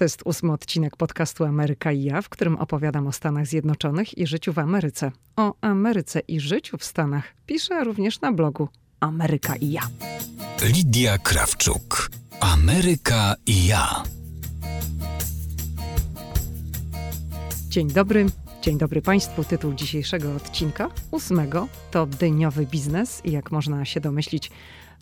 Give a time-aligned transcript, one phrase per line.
[0.00, 4.26] To jest ósmy odcinek podcastu Ameryka i ja, w którym opowiadam o Stanach Zjednoczonych i
[4.26, 5.12] życiu w Ameryce.
[5.36, 8.68] O Ameryce i życiu w Stanach piszę również na blogu
[9.00, 9.82] Ameryka i ja.
[10.62, 12.10] Lidia Krawczuk.
[12.40, 14.02] Ameryka i ja.
[17.68, 18.26] Dzień dobry.
[18.62, 19.44] Dzień dobry Państwu.
[19.44, 24.50] Tytuł dzisiejszego odcinka, ósmego, to dyniowy biznes i jak można się domyślić,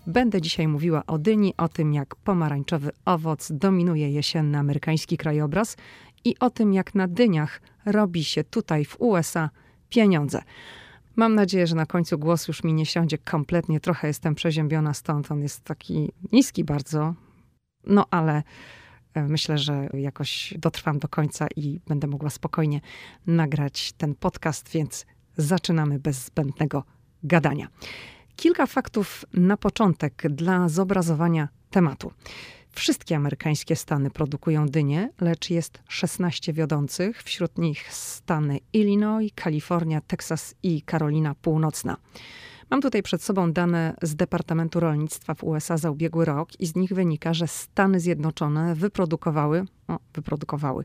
[0.08, 5.76] Będę dzisiaj mówiła o dyni, o tym jak pomarańczowy owoc dominuje jesienny amerykański krajobraz
[6.24, 9.50] i o tym jak na dyniach robi się tutaj w USA
[9.88, 10.42] pieniądze.
[11.16, 13.80] Mam nadzieję, że na końcu głos już mi nie siądzie kompletnie.
[13.80, 15.32] Trochę jestem przeziębiona stąd.
[15.32, 17.14] On jest taki niski bardzo.
[17.86, 18.42] No ale
[19.14, 22.80] e, myślę, że jakoś dotrwam do końca i będę mogła spokojnie
[23.26, 25.06] nagrać ten podcast, więc
[25.36, 26.84] zaczynamy bez zbędnego
[27.22, 27.68] gadania.
[28.38, 32.12] Kilka faktów na początek dla zobrazowania tematu.
[32.70, 40.54] Wszystkie amerykańskie stany produkują dynie, lecz jest 16 wiodących, wśród nich stany Illinois, Kalifornia, Teksas
[40.62, 41.96] i Karolina Północna.
[42.70, 46.76] Mam tutaj przed sobą dane z Departamentu Rolnictwa w USA za ubiegły rok i z
[46.76, 50.84] nich wynika, że Stany Zjednoczone wyprodukowały, o, wyprodukowały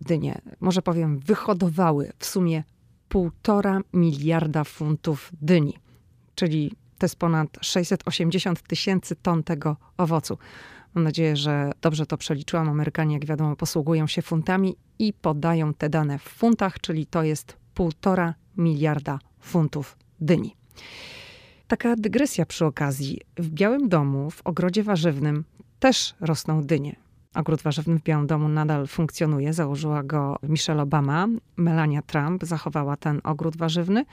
[0.00, 2.64] dynie, może powiem, wyhodowały w sumie
[3.08, 5.78] półtora miliarda funtów dyni,
[6.34, 10.38] czyli to jest ponad 680 tysięcy ton tego owocu.
[10.94, 12.68] Mam nadzieję, że dobrze to przeliczyłam.
[12.68, 17.56] Amerykanie, jak wiadomo, posługują się funtami i podają te dane w funtach, czyli to jest
[17.74, 20.56] półtora miliarda funtów dyni.
[21.66, 23.20] Taka dygresja przy okazji.
[23.36, 25.44] W Białym Domu, w ogrodzie warzywnym
[25.78, 26.96] też rosną dynie.
[27.34, 29.52] Ogród warzywny w Białym Domu nadal funkcjonuje.
[29.52, 31.26] Założyła go Michelle Obama.
[31.56, 34.04] Melania Trump zachowała ten ogród warzywny.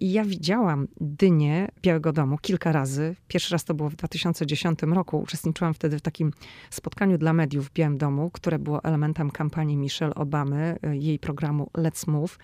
[0.00, 3.16] I ja widziałam dynię Białego Domu kilka razy.
[3.28, 5.18] Pierwszy raz to było w 2010 roku.
[5.18, 6.32] Uczestniczyłam wtedy w takim
[6.70, 11.70] spotkaniu dla mediów w Białym Domu, które było elementem kampanii Michelle Obamy, e, jej programu
[11.74, 12.38] Let's Move.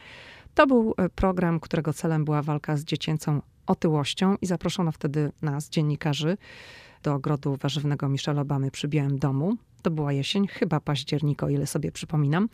[0.55, 5.69] To był e, program, którego celem była walka z dziecięcą otyłością i zaproszono wtedy nas,
[5.69, 6.37] dziennikarzy,
[7.03, 9.57] do ogrodu warzywnego Michelle Obamy przy Białym Domu.
[9.83, 12.49] To była jesień, chyba październik, o ile sobie przypominam.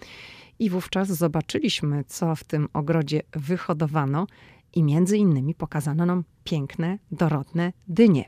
[0.58, 4.26] I wówczas zobaczyliśmy, co w tym ogrodzie wyhodowano
[4.74, 8.24] i między innymi pokazano nam piękne, dorodne dynie.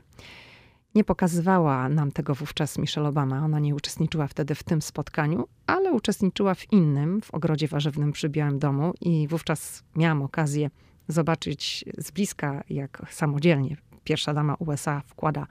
[0.95, 5.91] Nie pokazywała nam tego wówczas Michelle Obama, ona nie uczestniczyła wtedy w tym spotkaniu, ale
[5.91, 10.69] uczestniczyła w innym, w ogrodzie warzywnym przy Białym Domu i wówczas miałam okazję
[11.07, 15.47] zobaczyć z bliska, jak samodzielnie pierwsza dama USA wkłada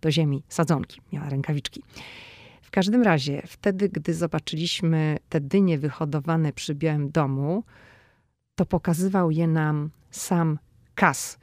[0.00, 1.82] do ziemi sadzonki, miała rękawiczki.
[2.62, 7.64] W każdym razie, wtedy, gdy zobaczyliśmy te dynie wyhodowane przy Białym Domu,
[8.54, 10.58] to pokazywał je nam sam
[10.94, 11.38] Cass.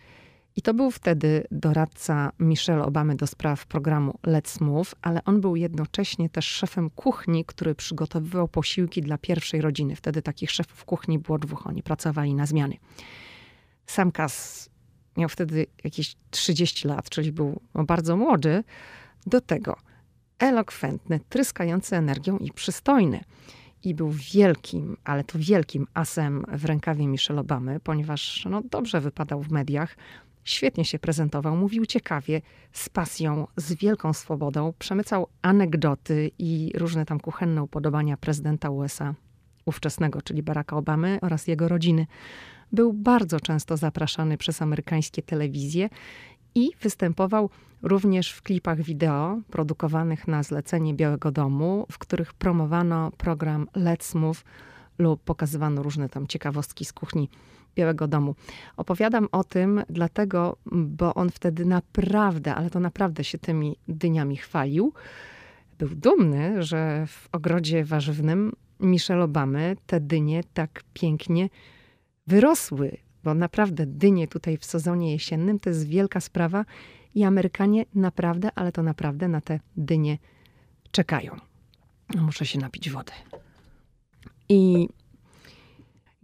[0.55, 5.55] I to był wtedy doradca Michelle Obamy do spraw programu Let's Move, ale on był
[5.55, 9.95] jednocześnie też szefem kuchni, który przygotowywał posiłki dla pierwszej rodziny.
[9.95, 12.75] Wtedy takich szefów kuchni było dwóch, oni pracowali na zmiany.
[13.85, 14.69] Sam Cass
[15.17, 18.63] miał wtedy jakieś 30 lat, czyli był bardzo młody.
[19.25, 19.75] Do tego
[20.39, 23.23] elokwentny, tryskający energią i przystojny
[23.83, 29.43] i był wielkim, ale to wielkim asem w rękawie Michelle Obamy, ponieważ no, dobrze wypadał
[29.43, 29.97] w mediach,
[30.43, 37.19] świetnie się prezentował, mówił ciekawie, z pasją, z wielką swobodą, przemycał anegdoty i różne tam
[37.19, 39.15] kuchenne upodobania prezydenta USA
[39.65, 42.07] ówczesnego, czyli Baracka Obamy oraz jego rodziny.
[42.71, 45.89] Był bardzo często zapraszany przez amerykańskie telewizje
[46.55, 47.49] i występował
[47.81, 54.43] również w klipach wideo produkowanych na zlecenie Białego Domu, w których promowano program Let's Move
[54.97, 57.29] lub pokazywano różne tam ciekawostki z kuchni
[57.75, 58.35] Białego Domu.
[58.77, 64.93] Opowiadam o tym dlatego, bo on wtedy naprawdę, ale to naprawdę się tymi dyniami chwalił.
[65.77, 71.49] Był dumny, że w ogrodzie warzywnym Michelle Obamy te dynie tak pięknie
[72.27, 76.65] wyrosły, bo naprawdę dynie tutaj w sezonie jesiennym to jest wielka sprawa
[77.15, 80.17] i Amerykanie naprawdę, ale to naprawdę na te dynie
[80.91, 81.35] czekają.
[82.15, 83.11] No, muszę się napić wody.
[84.49, 84.89] I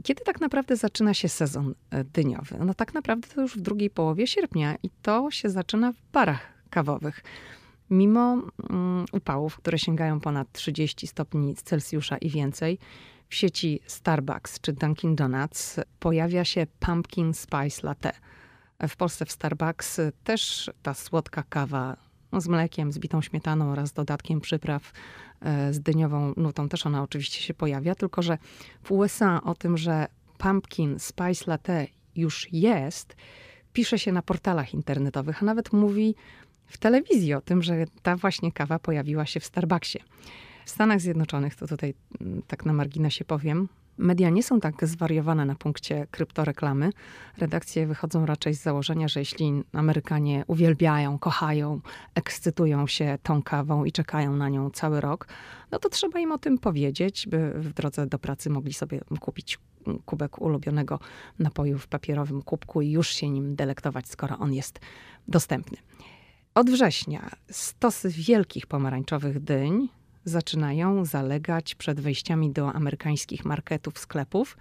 [0.04, 2.58] kiedy tak naprawdę zaczyna się sezon e, dyniowy?
[2.66, 6.54] No tak naprawdę to już w drugiej połowie sierpnia i to się zaczyna w barach
[6.70, 7.24] kawowych.
[7.90, 12.80] Mimo um, upałów, które sięgają ponad 30 stopni Celsjusza i więcej,
[13.30, 18.12] w sieci Starbucks czy Dunkin' Donuts pojawia się pumpkin spice latte.
[18.88, 21.98] W Polsce w Starbucks też ta słodka kawa
[22.34, 24.92] z mlekiem, z bitą śmietaną oraz dodatkiem przypraw
[25.42, 28.38] e, z dyniową nutą też ona oczywiście się pojawia, tylko że
[28.84, 30.08] w USA o tym, że
[30.38, 33.16] pumpkin spice latte już jest,
[33.74, 36.16] pisze się na portalach internetowych, a nawet mówi
[36.66, 40.00] w telewizji o tym, że ta właśnie kawa pojawiła się w Starbucksie.
[40.68, 43.68] W Stanach Zjednoczonych, to tutaj mm, tak na marginesie powiem,
[43.98, 46.90] Media nie są tak zwariowane na punkcie kryptoreklamy.
[47.38, 51.82] Redakcje wychodzą raczej z założenia, że jeśli Amerykanie uwielbiają, kochają,
[52.16, 55.28] ekscytują się tą kawą i czekają na nią cały rok,
[55.72, 59.60] no to trzeba im o tym powiedzieć, by w drodze do pracy mogli sobie kupić
[60.06, 61.00] kubek ulubionego
[61.40, 64.80] napoju w papierowym kubku i już się nim delektować, skoro on jest
[65.28, 65.78] dostępny.
[66.56, 69.90] Od września stosy wielkich pomarańczowych dyń
[70.28, 74.58] zaczynają zalegać przed wejściami do amerykańskich marketów, sklepów,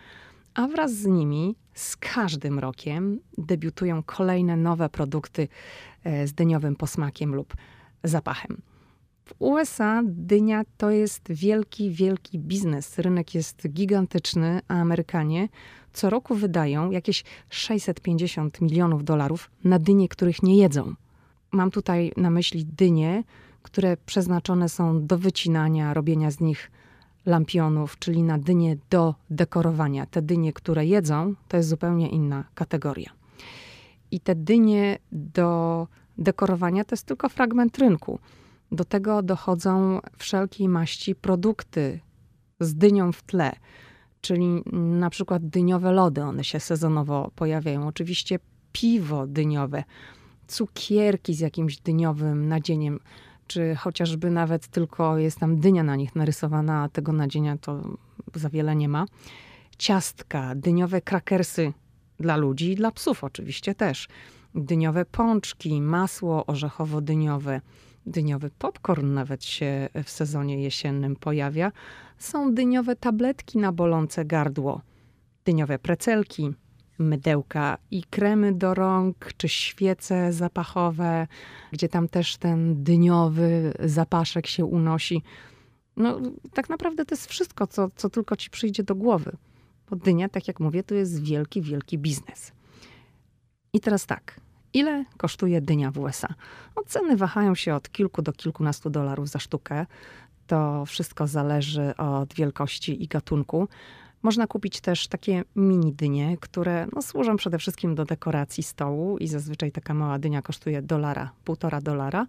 [0.55, 5.49] a wraz z nimi z każdym rokiem debiutują kolejne nowe produkty
[6.05, 7.55] e, z dyniowym posmakiem lub
[8.05, 8.63] zapachem.
[9.25, 12.99] W USA dynia to jest wielki, wielki biznes.
[12.99, 15.49] Rynek jest gigantyczny, a Amerykanie
[15.93, 20.95] co roku wydają jakieś 650 milionów dolarów na dynie, których nie jedzą.
[21.53, 23.25] Mam tutaj na myśli dynie,
[23.67, 26.71] które przeznaczone są do wycinania, robienia z nich
[27.27, 30.07] lampionów, czyli na dynie do dekorowania.
[30.07, 33.11] Te dynie, które jedzą, to jest zupełnie inna kategoria.
[34.11, 38.19] I te dynie do dekorowania to jest tylko fragment rynku.
[38.73, 42.01] Do tego dochodzą wszelkiej maści produkty
[42.61, 43.53] z dynią w tle,
[44.21, 47.87] czyli na przykład dyniowe lody, one się sezonowo pojawiają.
[47.87, 48.39] Oczywiście
[48.73, 49.85] piwo dyniowe,
[50.47, 53.01] cukierki z jakimś dyniowym nadzieniem
[53.47, 57.97] czy chociażby nawet tylko jest tam dynia na nich narysowana, a tego nadzienia to
[58.35, 59.07] za wiele nie ma.
[59.79, 61.73] Ciastka, dyniowe krakersy
[62.21, 64.09] dla ludzi i dla psów oczywiście też.
[64.55, 67.61] Dyniowe pączki, masło orzechowo-dyniowe,
[68.07, 71.73] dyniowy popcorn nawet się w sezonie jesiennym pojawia.
[72.19, 74.81] Są dyniowe tabletki na bolące gardło,
[75.45, 76.51] dyniowe precelki,
[76.99, 81.27] mydełka i kremy do rąk, czy świece zapachowe,
[81.73, 85.23] gdzie tam też ten dyniowy zapaszek się unosi.
[85.97, 86.21] No,
[86.53, 89.37] tak naprawdę to jest wszystko, co, co tylko ci przyjdzie do głowy.
[89.91, 92.53] Bo dynia, tak jak mówię, to jest wielki, wielki biznes.
[93.73, 94.41] I teraz tak.
[94.73, 96.35] Ile kosztuje dynia w USA?
[96.77, 99.87] No, ceny wahają się od kilku do kilkunastu dolarów za sztukę.
[100.47, 103.69] To wszystko zależy od wielkości i gatunku.
[104.27, 109.29] Można kupić też takie mini dynie, które no, służą przede wszystkim do dekoracji stołu i
[109.29, 112.27] zazwyczaj taka mała dynia kosztuje dolara, półtora dolara.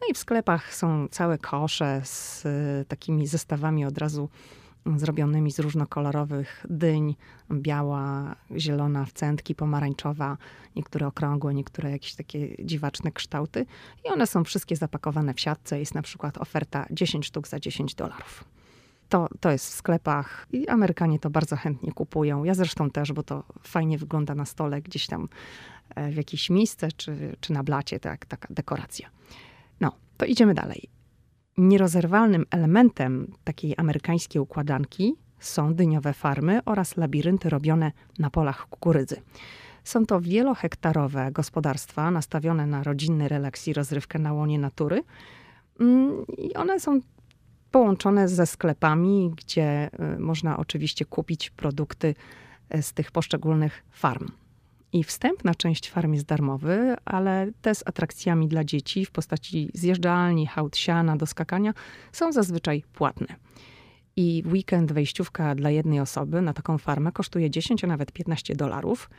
[0.00, 4.28] No i w sklepach są całe kosze z y, takimi zestawami od razu
[4.96, 7.14] zrobionymi z różnokolorowych dyń.
[7.52, 10.36] Biała, zielona, wcentki, pomarańczowa,
[10.76, 13.66] niektóre okrągłe, niektóre jakieś takie dziwaczne kształty.
[14.04, 15.78] I one są wszystkie zapakowane w siatce.
[15.78, 18.57] Jest na przykład oferta 10 sztuk za 10 dolarów.
[19.08, 22.44] To, to jest w sklepach i Amerykanie to bardzo chętnie kupują.
[22.44, 25.28] Ja zresztą też, bo to fajnie wygląda na stole gdzieś tam
[25.94, 29.08] e, w jakieś miejsce czy, czy na blacie, tak, taka dekoracja.
[29.80, 30.88] No, to idziemy dalej.
[31.58, 39.22] Nierozerwalnym elementem takiej amerykańskiej układanki są dyniowe farmy oraz labirynty robione na polach kukurydzy.
[39.84, 45.02] Są to wielohektarowe gospodarstwa nastawione na rodzinny relaks i rozrywkę na łonie natury.
[45.80, 47.00] Mm, I one są
[47.70, 52.14] połączone ze sklepami, gdzie y, można oczywiście kupić produkty
[52.74, 54.28] y, z tych poszczególnych farm.
[54.92, 59.70] I wstęp na część farm jest darmowy, ale te z atrakcjami dla dzieci w postaci
[59.74, 61.74] zjeżdżalni, hałd siana do skakania
[62.12, 63.26] są zazwyczaj płatne.
[64.16, 68.56] I w weekend wejściówka dla jednej osoby na taką farmę kosztuje 10, a nawet 15
[68.56, 69.10] dolarów,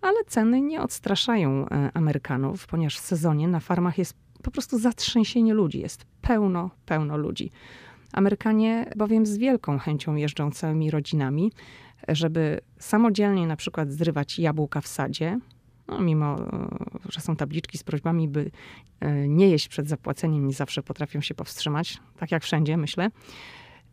[0.00, 5.54] ale ceny nie odstraszają y, Amerykanów, ponieważ w sezonie na farmach jest po prostu zatrzęsienie
[5.54, 7.50] ludzi, jest pełno, pełno ludzi.
[8.12, 11.52] Amerykanie bowiem z wielką chęcią jeżdżą całymi rodzinami,
[12.08, 15.38] żeby samodzielnie na przykład zrywać jabłka w sadzie,
[15.88, 16.36] no, mimo
[17.08, 18.50] że są tabliczki z prośbami, by
[19.00, 23.10] e, nie jeść przed zapłaceniem, nie zawsze potrafią się powstrzymać, tak jak wszędzie, myślę.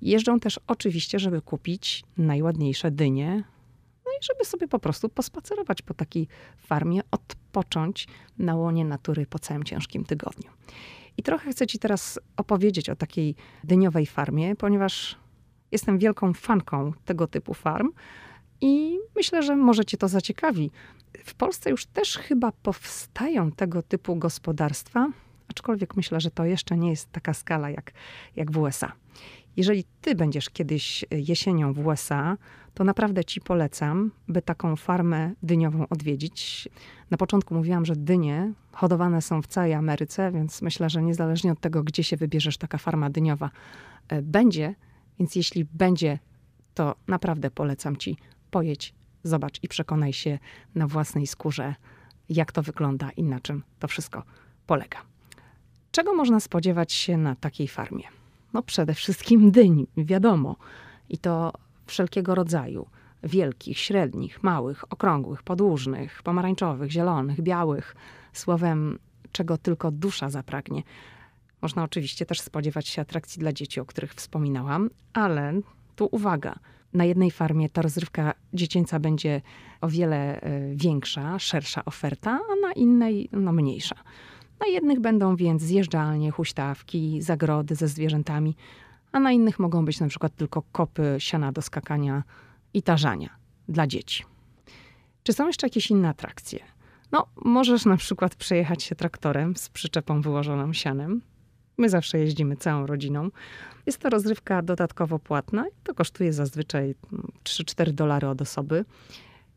[0.01, 3.43] Jeżdżą też oczywiście, żeby kupić najładniejsze dynie,
[4.05, 8.07] no i żeby sobie po prostu pospacerować po takiej farmie, odpocząć
[8.37, 10.51] na łonie natury po całym ciężkim tygodniu.
[11.19, 15.17] I trochę chcę Ci teraz opowiedzieć o takiej dyniowej farmie, ponieważ
[15.71, 17.89] jestem wielką fanką tego typu farm
[18.61, 20.71] i myślę, że może Cię to zaciekawi.
[21.25, 25.11] W Polsce już też chyba powstają tego typu gospodarstwa,
[25.47, 27.91] aczkolwiek myślę, że to jeszcze nie jest taka skala jak,
[28.35, 28.91] jak w USA.
[29.59, 32.37] Jeżeli ty będziesz kiedyś jesienią w USA,
[32.73, 36.69] to naprawdę ci polecam, by taką farmę dyniową odwiedzić.
[37.11, 41.59] Na początku mówiłam, że dynie hodowane są w całej Ameryce, więc myślę, że niezależnie od
[41.59, 43.49] tego, gdzie się wybierzesz, taka farma dyniowa
[44.07, 44.75] e, będzie.
[45.19, 46.19] Więc jeśli będzie,
[46.73, 48.17] to naprawdę polecam ci
[48.51, 50.39] pojedź, zobacz i przekonaj się
[50.75, 51.75] na własnej skórze,
[52.29, 54.23] jak to wygląda i na czym to wszystko
[54.67, 54.97] polega.
[55.91, 58.18] Czego można spodziewać się na takiej farmie?
[58.53, 60.55] No przede wszystkim dyń, wiadomo.
[61.09, 61.53] I to
[61.85, 62.87] wszelkiego rodzaju.
[63.23, 67.95] Wielkich, średnich, małych, okrągłych, podłużnych, pomarańczowych, zielonych, białych.
[68.33, 68.99] Słowem,
[69.31, 70.83] czego tylko dusza zapragnie.
[71.61, 75.53] Można oczywiście też spodziewać się atrakcji dla dzieci, o których wspominałam, ale
[75.95, 76.55] tu uwaga.
[76.93, 79.41] Na jednej farmie ta rozrywka dziecięca będzie
[79.81, 83.95] o wiele e, większa, szersza oferta, a na innej no, mniejsza.
[84.59, 88.55] Na jednych będą więc zjeżdżalnie, huśtawki, zagrody ze zwierzętami,
[89.11, 92.23] a na innych mogą być na przykład tylko kopy siana do skakania
[92.73, 93.29] i tarzania
[93.67, 94.23] dla dzieci.
[95.23, 96.59] Czy są jeszcze jakieś inne atrakcje?
[97.11, 101.21] No, możesz na przykład przejechać się traktorem z przyczepą wyłożoną sianem.
[101.77, 103.29] My zawsze jeździmy całą rodziną.
[103.85, 106.95] Jest to rozrywka dodatkowo płatna to kosztuje zazwyczaj
[107.43, 108.85] 3-4 dolary od osoby.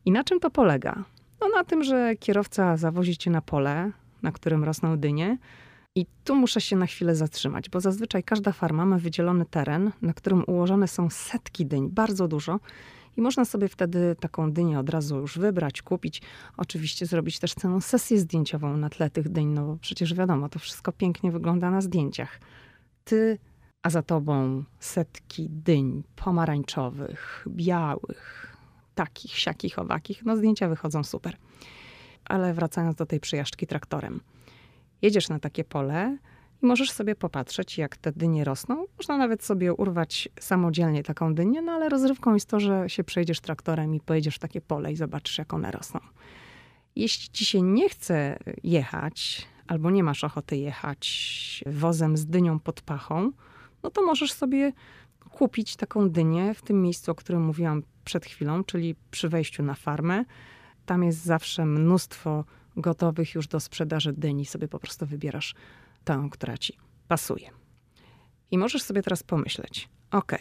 [0.05, 1.03] I na czym to polega?
[1.41, 3.91] No na tym, że kierowca zawozi cię na pole,
[4.23, 5.37] na którym rosną dynie.
[5.95, 10.13] I tu muszę się na chwilę zatrzymać, bo zazwyczaj każda farma ma wydzielony teren, na
[10.13, 12.59] którym ułożone są setki dyń, bardzo dużo.
[13.17, 16.21] I można sobie wtedy taką dynię od razu już wybrać, kupić.
[16.57, 20.59] Oczywiście zrobić też całą sesję zdjęciową na tle tych dyń, no bo przecież wiadomo, to
[20.59, 22.39] wszystko pięknie wygląda na zdjęciach.
[23.03, 23.39] Ty,
[23.83, 28.53] a za tobą setki dyń pomarańczowych, białych,
[28.95, 30.25] takich, siakich, owakich.
[30.25, 31.37] No zdjęcia wychodzą super.
[32.25, 34.21] Ale wracając do tej przejażdżki traktorem.
[35.01, 36.17] Jedziesz na takie pole,
[36.63, 38.85] i możesz sobie popatrzeć, jak te dynie rosną.
[38.97, 43.39] Można nawet sobie urwać samodzielnie taką dynię, no ale rozrywką jest to, że się przejdziesz
[43.39, 45.99] traktorem i pojedziesz w takie pole i zobaczysz, jak one rosną.
[46.95, 52.81] Jeśli ci się nie chce jechać, albo nie masz ochoty jechać wozem z dynią pod
[52.81, 53.31] pachą,
[53.83, 54.73] no to możesz sobie
[55.29, 59.73] kupić taką dynię w tym miejscu, o którym mówiłam przed chwilą, czyli przy wejściu na
[59.73, 60.25] farmę.
[60.85, 62.45] Tam jest zawsze mnóstwo
[62.77, 64.45] gotowych już do sprzedaży dyni.
[64.45, 65.55] Sobie po prostu wybierasz
[66.03, 67.49] tę, która ci pasuje.
[68.51, 70.31] I możesz sobie teraz pomyśleć, ok,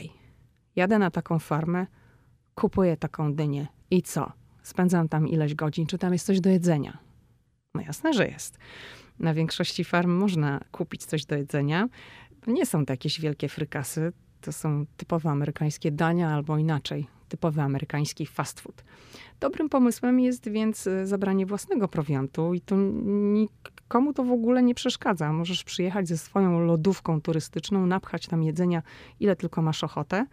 [0.77, 1.87] jadę na taką farmę,
[2.55, 4.33] kupuję taką dynię i co?
[4.63, 6.99] Spędzam tam ileś godzin, czy tam jest coś do jedzenia?
[7.75, 8.59] No jasne, że jest.
[9.19, 11.89] Na większości farm można kupić coś do jedzenia.
[12.47, 18.27] Nie są to jakieś wielkie frykasy, to są typowo amerykańskie dania albo inaczej, typowy amerykański
[18.27, 18.85] fast food.
[19.41, 24.75] Dobrym pomysłem jest więc e, zabranie własnego prowiantu i to nikomu to w ogóle nie
[24.75, 25.33] przeszkadza.
[25.33, 28.83] Możesz przyjechać ze swoją lodówką turystyczną, napchać tam jedzenia
[29.21, 30.27] ile tylko masz ochotę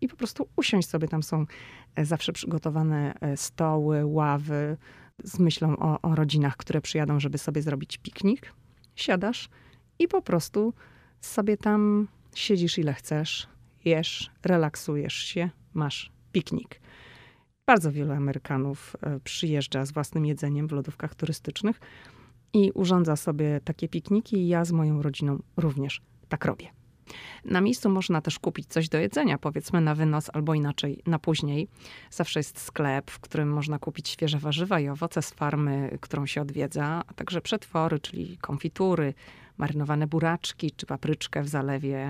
[0.00, 1.08] i po prostu usiąść sobie.
[1.08, 1.46] Tam są
[1.94, 4.76] e, zawsze przygotowane e, stoły, ławy
[5.24, 8.52] z myślą o, o rodzinach, które przyjadą, żeby sobie zrobić piknik.
[8.96, 9.48] Siadasz
[9.98, 10.74] i po prostu
[11.20, 13.48] sobie tam siedzisz ile chcesz,
[13.84, 16.80] jesz, relaksujesz się, masz piknik.
[17.66, 21.80] Bardzo wielu Amerykanów e, przyjeżdża z własnym jedzeniem w lodówkach turystycznych
[22.52, 26.68] i urządza sobie takie pikniki, i ja z moją rodziną również tak robię.
[27.44, 31.68] Na miejscu można też kupić coś do jedzenia, powiedzmy na wynos albo inaczej na później.
[32.10, 36.40] Zawsze jest sklep, w którym można kupić świeże warzywa i owoce z farmy, którą się
[36.40, 39.14] odwiedza, a także przetwory, czyli konfitury,
[39.62, 42.08] marynowane buraczki czy papryczkę w zalewie,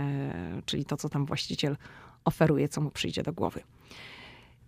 [0.64, 1.76] czyli to, co tam właściciel
[2.24, 3.60] oferuje, co mu przyjdzie do głowy.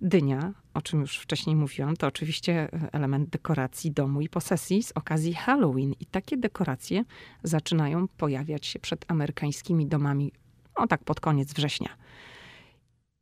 [0.00, 5.35] Dynia, o czym już wcześniej mówiłam, to oczywiście element dekoracji domu i posesji z okazji
[5.35, 5.93] Halloween.
[6.00, 7.05] I takie dekoracje
[7.43, 10.33] zaczynają pojawiać się przed amerykańskimi domami,
[10.79, 11.88] no tak pod koniec września.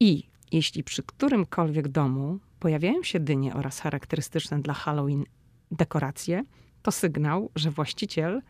[0.00, 5.24] I jeśli przy którymkolwiek domu pojawiają się dynie oraz charakterystyczne dla Halloween
[5.70, 6.44] dekoracje,
[6.82, 8.42] to sygnał, że właściciel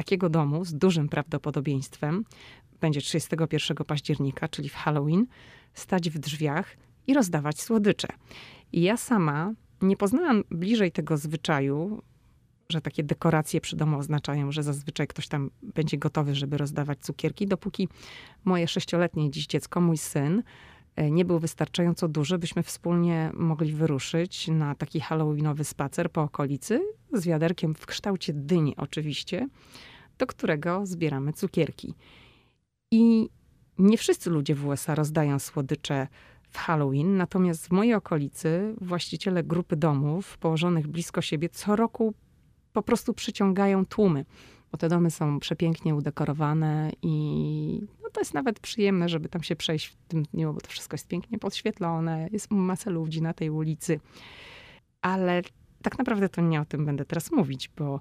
[0.00, 2.24] takiego domu z dużym prawdopodobieństwem
[2.80, 5.26] będzie 31 października, czyli w Halloween,
[5.74, 6.76] stać w drzwiach
[7.06, 8.08] i rozdawać słodycze.
[8.72, 9.52] I ja sama
[9.82, 12.02] nie poznałam bliżej tego zwyczaju,
[12.68, 17.46] że takie dekoracje przy domu oznaczają, że zazwyczaj ktoś tam będzie gotowy, żeby rozdawać cukierki,
[17.46, 17.88] dopóki
[18.44, 20.42] moje sześcioletnie dziś dziecko, mój syn,
[20.96, 26.80] e, nie był wystarczająco duży, byśmy wspólnie mogli wyruszyć na taki halloweenowy spacer po okolicy
[27.12, 29.48] z wiaderkiem w kształcie dyni oczywiście,
[30.20, 31.94] do którego zbieramy cukierki.
[32.90, 33.28] I
[33.78, 36.08] nie wszyscy ludzie w USA rozdają słodycze
[36.50, 42.14] w Halloween, natomiast w mojej okolicy właściciele grupy domów położonych blisko siebie co roku
[42.72, 44.24] po prostu przyciągają tłumy,
[44.72, 49.56] bo te domy są przepięknie udekorowane i no to jest nawet przyjemne, żeby tam się
[49.56, 53.50] przejść w tym dniu, bo to wszystko jest pięknie podświetlone, jest masa ludzi na tej
[53.50, 54.00] ulicy.
[55.02, 55.42] Ale
[55.82, 58.00] tak naprawdę to nie o tym będę teraz mówić, bo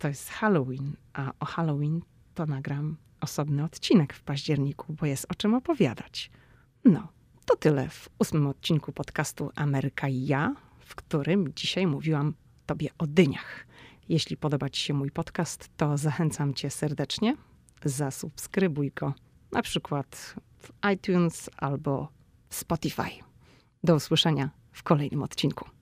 [0.00, 2.02] to jest Halloween, a o Halloween
[2.34, 6.30] to nagram osobny odcinek w październiku, bo jest o czym opowiadać.
[6.84, 7.08] No,
[7.46, 12.34] to tyle w ósmym odcinku podcastu Ameryka i ja, w którym dzisiaj mówiłam
[12.66, 13.66] Tobie o dyniach.
[14.08, 17.36] Jeśli podoba Ci się mój podcast, to zachęcam Cię serdecznie.
[17.84, 19.14] Zasubskrybuj go
[19.52, 22.08] na przykład w iTunes albo
[22.50, 23.10] Spotify.
[23.84, 25.79] Do usłyszenia w kolejnym odcinku.